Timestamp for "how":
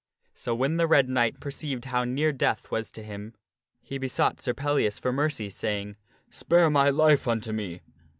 1.85-2.05